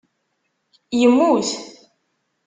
Yemmut 1.01 1.49